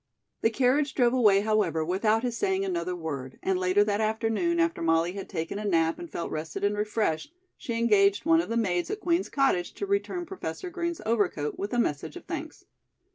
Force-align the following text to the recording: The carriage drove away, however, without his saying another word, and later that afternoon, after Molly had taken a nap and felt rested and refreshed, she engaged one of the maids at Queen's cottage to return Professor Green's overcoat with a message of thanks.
The 0.41 0.49
carriage 0.49 0.95
drove 0.95 1.13
away, 1.13 1.41
however, 1.41 1.85
without 1.85 2.23
his 2.23 2.35
saying 2.35 2.65
another 2.65 2.95
word, 2.95 3.37
and 3.43 3.59
later 3.59 3.83
that 3.83 4.01
afternoon, 4.01 4.59
after 4.59 4.81
Molly 4.81 5.13
had 5.13 5.29
taken 5.29 5.59
a 5.59 5.63
nap 5.63 5.99
and 5.99 6.11
felt 6.11 6.31
rested 6.31 6.63
and 6.63 6.75
refreshed, 6.75 7.31
she 7.55 7.77
engaged 7.77 8.25
one 8.25 8.41
of 8.41 8.49
the 8.49 8.57
maids 8.57 8.89
at 8.89 8.99
Queen's 9.01 9.29
cottage 9.29 9.73
to 9.75 9.85
return 9.85 10.25
Professor 10.25 10.71
Green's 10.71 11.01
overcoat 11.05 11.59
with 11.59 11.71
a 11.71 11.77
message 11.77 12.15
of 12.15 12.25
thanks. 12.25 12.65